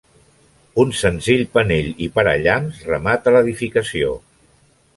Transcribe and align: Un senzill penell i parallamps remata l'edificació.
Un 0.83 0.93
senzill 1.01 1.43
penell 1.59 1.91
i 2.07 2.09
parallamps 2.17 2.81
remata 2.89 3.37
l'edificació. 3.37 4.13